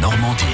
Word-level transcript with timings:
Normandie. 0.00 0.44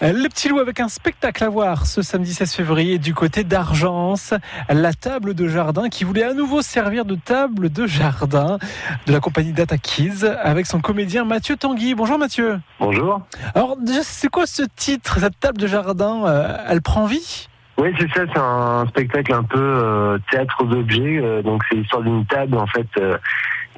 Le 0.00 0.28
petit 0.28 0.48
loup 0.48 0.58
avec 0.58 0.80
un 0.80 0.88
spectacle 0.88 1.44
à 1.44 1.48
voir 1.48 1.86
ce 1.86 2.02
samedi 2.02 2.34
16 2.34 2.54
février 2.54 2.98
du 2.98 3.14
côté 3.14 3.44
d'Argence, 3.44 4.34
la 4.68 4.92
table 4.92 5.34
de 5.34 5.46
jardin 5.46 5.88
qui 5.88 6.02
voulait 6.04 6.24
à 6.24 6.34
nouveau 6.34 6.60
servir 6.60 7.04
de 7.04 7.14
table 7.14 7.70
de 7.70 7.86
jardin 7.86 8.58
de 9.06 9.12
la 9.12 9.20
compagnie 9.20 9.52
Data 9.52 9.78
Kids 9.78 10.24
avec 10.42 10.66
son 10.66 10.80
comédien 10.80 11.24
Mathieu 11.24 11.56
Tanguy. 11.56 11.94
Bonjour 11.94 12.18
Mathieu. 12.18 12.58
Bonjour. 12.80 13.20
Alors 13.54 13.76
déjà 13.76 14.02
c'est 14.02 14.28
quoi 14.28 14.46
ce 14.46 14.62
titre, 14.74 15.20
cette 15.20 15.38
table 15.38 15.58
de 15.58 15.66
jardin? 15.68 16.24
Euh, 16.26 16.56
Elle 16.68 16.82
prend 16.82 17.06
vie? 17.06 17.48
Oui, 17.78 17.88
c'est 17.98 18.08
ça, 18.12 18.22
c'est 18.32 18.38
un 18.38 18.86
spectacle 18.88 19.32
un 19.32 19.44
peu 19.44 19.58
euh, 19.58 20.18
théâtre 20.30 20.64
d'objets. 20.64 21.18
euh, 21.22 21.42
donc 21.42 21.62
c'est 21.68 21.76
l'histoire 21.76 22.02
d'une 22.02 22.26
table 22.26 22.56
en 22.58 22.66
fait 22.66 22.86
euh, 22.98 23.16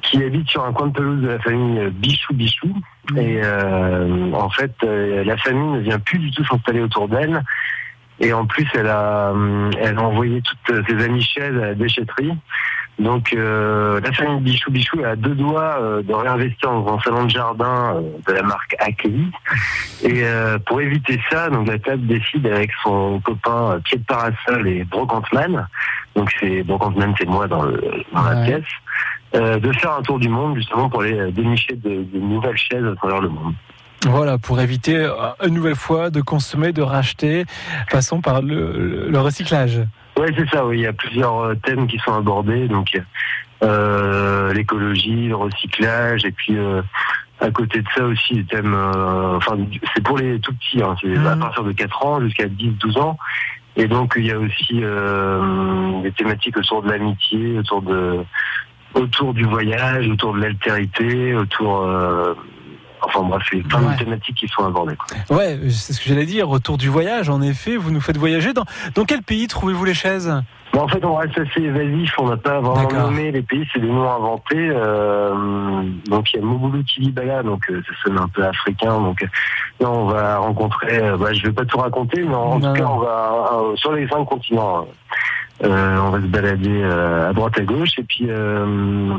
qui 0.05 0.23
habite 0.23 0.47
sur 0.49 0.63
un 0.63 0.73
coin 0.73 0.87
de 0.87 0.93
pelouse 0.93 1.21
de 1.21 1.29
la 1.29 1.39
famille 1.39 1.79
euh, 1.79 1.89
Bichou 1.91 2.33
Bichou. 2.33 2.73
Et 3.17 3.41
euh, 3.43 4.31
en 4.33 4.49
fait, 4.49 4.73
euh, 4.83 5.23
la 5.23 5.37
famille 5.37 5.71
ne 5.71 5.79
vient 5.79 5.99
plus 5.99 6.19
du 6.19 6.31
tout 6.31 6.45
s'installer 6.45 6.81
autour 6.81 7.07
d'elle. 7.07 7.43
Et 8.19 8.31
en 8.33 8.45
plus, 8.45 8.67
elle 8.73 8.87
a, 8.87 9.31
hum, 9.31 9.71
elle 9.79 9.97
a 9.97 10.01
envoyé 10.01 10.41
toutes 10.41 10.87
ses 10.87 11.03
amies 11.03 11.23
chaises 11.23 11.57
à 11.57 11.67
la 11.67 11.75
déchetterie. 11.75 12.31
Donc, 12.97 13.33
euh, 13.33 13.99
la 13.99 14.11
famille 14.13 14.39
Bichou 14.39 14.71
Bichou 14.71 15.01
est 15.01 15.05
à 15.05 15.15
deux 15.17 15.35
doigts 15.35 15.77
euh, 15.81 16.01
de 16.01 16.13
réinvestir 16.13 16.71
dans 16.71 16.95
un 16.95 16.99
salon 17.01 17.25
de 17.25 17.29
jardin 17.29 17.95
euh, 17.95 18.01
de 18.25 18.33
la 18.33 18.41
marque 18.43 18.73
Ackley. 18.79 19.25
Et 20.01 20.23
euh, 20.23 20.57
pour 20.59 20.79
éviter 20.79 21.19
ça, 21.29 21.49
donc 21.49 21.67
la 21.67 21.77
table 21.77 22.07
décide 22.07 22.47
avec 22.47 22.71
son 22.83 23.19
copain 23.19 23.73
euh, 23.73 23.79
Pied 23.79 23.97
de 23.97 24.05
Parasol 24.05 24.67
et 24.67 24.85
Brocantman, 24.85 25.67
donc 26.15 26.31
c'est 26.39 26.63
Brocantman 26.63 27.13
c'est 27.17 27.27
moi 27.27 27.47
dans, 27.47 27.63
le, 27.63 27.81
dans 28.13 28.23
la 28.23 28.43
pièce, 28.45 28.63
euh, 28.63 29.14
de 29.35 29.71
faire 29.73 29.93
un 29.93 30.01
tour 30.01 30.19
du 30.19 30.29
monde 30.29 30.55
justement 30.55 30.89
pour 30.89 31.01
aller 31.01 31.17
euh, 31.17 31.31
dénicher 31.31 31.75
de, 31.75 32.03
de 32.03 32.19
nouvelles 32.19 32.57
chaises 32.57 32.85
à 32.85 32.95
travers 32.95 33.21
le 33.21 33.29
monde. 33.29 33.53
Voilà, 34.07 34.37
pour 34.37 34.59
éviter 34.61 34.95
euh, 34.97 35.11
une 35.45 35.55
nouvelle 35.55 35.75
fois 35.75 36.09
de 36.09 36.21
consommer, 36.21 36.71
de 36.71 36.81
racheter, 36.81 37.45
passons 37.91 38.21
par 38.21 38.41
le, 38.41 39.09
recyclage. 39.15 39.81
Ouais, 40.17 40.31
c'est 40.37 40.47
ça. 40.49 40.65
Oui, 40.65 40.77
il 40.77 40.81
y 40.81 40.87
a 40.87 40.93
plusieurs 40.93 41.37
euh, 41.39 41.55
thèmes 41.55 41.87
qui 41.87 41.97
sont 41.99 42.13
abordés, 42.13 42.67
donc 42.67 42.97
euh, 43.63 44.53
l'écologie, 44.53 45.27
le 45.27 45.35
recyclage, 45.35 46.23
et 46.25 46.31
puis 46.31 46.57
euh, 46.57 46.81
à 47.39 47.49
côté 47.51 47.81
de 47.81 47.87
ça 47.95 48.03
aussi 48.05 48.35
les 48.35 48.45
thèmes. 48.45 48.73
euh, 48.75 49.37
enfin, 49.37 49.57
c'est 49.93 50.03
pour 50.03 50.17
les 50.17 50.39
tout 50.39 50.53
petits, 50.53 50.81
hein, 50.83 50.95
c'est 51.01 51.17
à 51.17 51.35
partir 51.35 51.63
de 51.63 51.71
4 51.71 52.05
ans 52.05 52.21
jusqu'à 52.21 52.45
10-12 52.45 52.99
ans. 52.99 53.17
Et 53.77 53.87
donc 53.87 54.13
il 54.15 54.25
y 54.25 54.31
a 54.31 54.39
aussi 54.39 54.79
euh, 54.83 56.01
des 56.01 56.11
thématiques 56.11 56.57
autour 56.57 56.81
de 56.81 56.89
l'amitié, 56.89 57.57
autour 57.57 57.81
de 57.81 58.23
autour 58.95 59.33
du 59.33 59.43
voyage, 59.45 60.07
autour 60.09 60.33
de 60.33 60.41
l'altérité, 60.41 61.35
autour 61.35 61.81
euh, 61.81 62.33
enfin 63.01 63.21
bref, 63.23 63.43
c'est 63.51 63.61
plein 63.67 63.81
Ouais. 63.83 63.93
de 63.93 63.99
thématiques 63.99 64.35
qui 64.37 64.47
sont 64.47 64.65
abordées. 64.65 64.95
quoi. 64.95 65.37
Ouais, 65.37 65.59
c'est 65.69 65.93
ce 65.93 65.99
que 66.01 66.09
j'allais 66.09 66.25
dire. 66.25 66.47
Retour 66.47 66.77
du 66.77 66.89
voyage, 66.89 67.29
en 67.29 67.41
effet, 67.41 67.75
vous 67.77 67.91
nous 67.91 68.01
faites 68.01 68.17
voyager. 68.17 68.53
Dans, 68.53 68.65
dans 68.95 69.05
quel 69.05 69.21
pays 69.21 69.47
trouvez-vous 69.47 69.85
les 69.85 69.93
chaises? 69.93 70.33
Bon, 70.73 70.81
en 70.81 70.87
fait, 70.87 71.05
on 71.05 71.15
reste 71.15 71.37
assez 71.37 71.61
évasif. 71.61 72.13
On 72.17 72.27
n'a 72.29 72.37
pas 72.37 72.59
vraiment 72.59 72.91
nommé 72.91 73.31
les 73.31 73.41
pays, 73.43 73.65
c'est 73.71 73.79
des 73.79 73.87
noms 73.87 74.09
inventés. 74.09 74.69
Euh, 74.73 75.83
donc, 76.07 76.33
il 76.33 76.39
y 76.39 76.43
a 76.43 76.45
Mobutu 76.45 76.83
Kilibala, 76.85 77.43
donc 77.43 77.61
euh, 77.69 77.81
ça 77.87 77.93
sonne 78.03 78.17
un 78.17 78.27
peu 78.27 78.43
africain. 78.43 78.97
Donc, 78.99 79.21
euh, 79.23 79.27
là, 79.79 79.89
on 79.91 80.05
va 80.07 80.37
rencontrer. 80.37 80.97
euh, 81.01 81.15
bah, 81.17 81.31
je 81.33 81.43
vais 81.43 81.53
pas 81.53 81.63
tout 81.65 81.77
raconter, 81.77 82.23
mais 82.23 82.33
en 82.35 82.59
Non, 82.59 82.73
tout 82.73 82.79
cas, 82.81 82.87
on 82.89 82.99
va 82.99 83.49
euh, 83.53 83.75
sur 83.75 83.93
les 83.93 84.07
cinq 84.07 84.25
continents. 84.25 84.85
Euh, 85.63 85.97
on 85.99 86.09
va 86.11 86.17
se 86.21 86.27
balader 86.27 86.81
euh, 86.83 87.29
à 87.29 87.33
droite 87.33 87.57
à 87.57 87.61
gauche, 87.61 87.97
et 87.97 88.03
puis. 88.03 88.27
euh, 88.29 89.15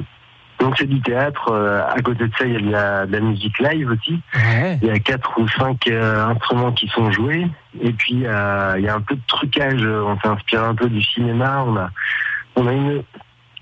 donc 0.59 0.75
c'est 0.79 0.87
du 0.87 1.03
théâtre. 1.03 1.51
euh, 1.53 1.83
à 1.87 2.01
côté 2.01 2.27
de 2.27 2.33
ça, 2.39 2.47
il 2.47 2.53
y 2.55 2.57
a 2.57 2.61
de 2.61 2.71
la, 2.71 3.07
de 3.07 3.13
la 3.13 3.21
musique 3.21 3.59
live 3.59 3.91
aussi. 3.91 4.19
Ouais. 4.35 4.79
Il 4.81 4.89
y 4.89 4.91
a 4.91 4.99
quatre 4.99 5.39
ou 5.39 5.47
cinq 5.49 5.87
euh, 5.87 6.25
instruments 6.29 6.73
qui 6.73 6.89
sont 6.89 7.11
joués. 7.11 7.47
Et 7.83 7.93
puis, 7.93 8.15
il 8.15 8.21
y 8.21 8.27
a, 8.27 8.79
il 8.79 8.85
y 8.85 8.89
a 8.89 8.95
un 8.95 9.03
peu 9.03 9.17
de 9.17 9.21
trucage. 9.27 9.83
euh, 9.83 10.03
On 10.07 10.19
s'est 10.19 10.29
inspiré 10.29 10.65
un 10.65 10.75
peu 10.75 10.89
du 10.89 11.03
cinéma. 11.03 11.63
On 11.67 11.77
a, 11.77 11.91
on 12.57 12.67
a 12.67 12.73
une, 12.73 13.03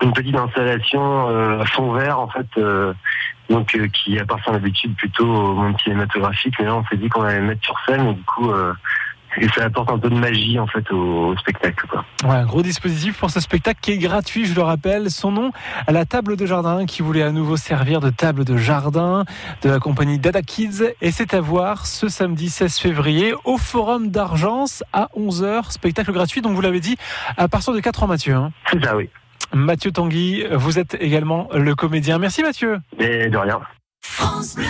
une 0.03 0.13
petite 0.13 0.37
installation 0.37 1.29
euh, 1.31 1.65
fond 1.65 1.93
vert, 1.95 2.21
en 2.21 2.29
fait, 2.29 2.47
euh, 2.59 2.95
donc 3.51 3.75
euh, 3.75 3.89
qui 3.89 4.17
appartient 4.21 4.53
d'habitude 4.53 4.95
plutôt 4.95 5.27
au 5.27 5.55
monde 5.55 5.75
cinématographique. 5.83 6.55
Mais 6.61 6.67
là, 6.67 6.77
on 6.77 6.85
s'est 6.85 6.97
dit 6.97 7.09
qu'on 7.09 7.23
allait 7.23 7.41
le 7.41 7.47
mettre 7.47 7.65
sur 7.65 7.77
scène. 7.89 8.07
Et 8.07 8.15
du 8.15 8.23
coup, 8.23 8.53
euh, 8.53 8.73
et 9.41 9.49
ça 9.49 9.65
apporte 9.65 9.91
un 9.91 9.99
peu 9.99 10.09
de 10.11 10.15
magie, 10.17 10.59
en 10.59 10.67
fait, 10.67 10.91
au, 10.93 11.29
au 11.33 11.37
spectacle. 11.37 11.87
Quoi. 11.89 12.05
Ouais, 12.25 12.37
un 12.37 12.45
gros 12.47 12.63
dispositif 12.63 13.19
pour 13.19 13.31
ce 13.31 13.41
spectacle 13.41 13.79
qui 13.81 13.93
est 13.93 13.99
gratuit, 13.99 14.45
je 14.47 14.55
le 14.55 14.63
rappelle. 14.63 15.11
Son 15.11 15.31
nom 15.33 15.51
à 15.87 15.93
la 15.93 16.05
table 16.05 16.37
de 16.37 16.47
jardin 16.47 16.87
qui 16.87 17.03
voulait 17.03 17.23
à 17.23 17.33
nouveau 17.33 17.57
servir 17.57 18.01
de 18.01 18.11
table 18.11 18.45
de 18.45 18.57
jardin 18.57 19.25
de 19.63 19.71
la 19.71 19.79
compagnie 19.79 20.19
Dada 20.19 20.43
Kids. 20.43 20.85
Et 21.01 21.11
c'est 21.11 21.35
à 21.35 21.41
voir 21.41 21.87
ce 21.87 22.09
samedi 22.09 22.49
16 22.51 22.79
février 22.79 23.35
au 23.45 23.59
Forum 23.59 24.11
d'Argence 24.11 24.83
à 24.93 25.09
11h. 25.17 25.71
Spectacle 25.73 26.13
gratuit, 26.13 26.41
donc 26.41 26.55
vous 26.55 26.61
l'avez 26.61 26.81
dit, 26.81 26.97
à 27.37 27.49
partir 27.49 27.73
de 27.73 27.81
4 27.81 28.03
ans, 28.05 28.07
Mathieu. 28.07 28.35
hein. 28.35 28.53
C'est 28.71 28.83
ça, 28.85 28.97
oui. 28.97 29.09
Mathieu 29.53 29.93
Tanguy, 29.93 30.45
vous 30.53 30.79
êtes 30.79 30.97
également 31.01 31.49
le 31.55 31.75
comédien. 31.75 32.19
Merci 32.19 32.43
Mathieu. 32.43 32.81
Et 32.99 33.29
de 33.29 33.37
rien. 33.37 33.61
France 34.03 34.57
Bleu. 34.57 34.65